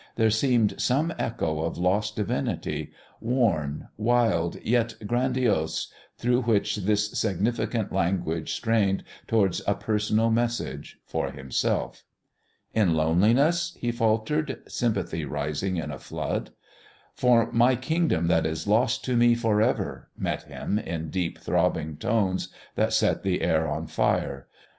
[0.15, 7.93] There seemed some echo of lost divinity, worn, wild yet grandiose, through which this significant
[7.93, 12.03] language strained towards a personal message for himself.
[12.73, 16.49] "In loneliness?" he faltered, sympathy rising in a flood.
[17.13, 21.95] "For my Kingdom that is lost to me for ever," met him in deep, throbbing
[21.97, 24.47] tones that set the air on fire.